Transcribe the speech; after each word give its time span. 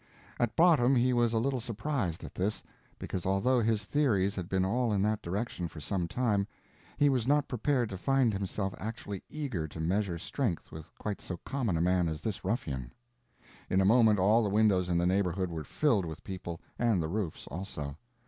At 0.39 0.55
bottom 0.55 0.95
he 0.95 1.13
was 1.13 1.31
a 1.31 1.37
little 1.37 1.59
surprised 1.59 2.23
at 2.23 2.33
this, 2.33 2.63
because 2.97 3.23
although 3.23 3.59
his 3.61 3.85
theories 3.85 4.33
had 4.35 4.49
been 4.49 4.65
all 4.65 4.91
in 4.91 5.03
that 5.03 5.21
direction 5.21 5.67
for 5.67 5.79
some 5.79 6.07
time, 6.07 6.47
he 6.97 7.07
was 7.07 7.27
not 7.27 7.47
prepared 7.47 7.91
to 7.91 7.99
find 7.99 8.33
himself 8.33 8.73
actually 8.79 9.23
eager 9.29 9.67
to 9.67 9.79
measure 9.79 10.17
strength 10.17 10.71
with 10.71 10.89
quite 10.97 11.21
so 11.21 11.37
common 11.45 11.77
a 11.77 11.81
man 11.81 12.09
as 12.09 12.21
this 12.21 12.43
ruffian. 12.43 12.91
In 13.69 13.79
a 13.79 13.85
moment 13.85 14.17
all 14.17 14.41
the 14.41 14.49
windows 14.49 14.89
in 14.89 14.97
the 14.97 15.05
neighborhood 15.05 15.51
were 15.51 15.63
filled 15.63 16.05
with 16.05 16.23
people, 16.23 16.59
and 16.79 16.99
the 16.99 17.07
roofs 17.07 17.45
also. 17.45 17.95